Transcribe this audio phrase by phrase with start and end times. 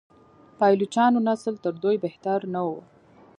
[0.57, 2.69] پایلوچانو نسل تر دوی بهتر نه و.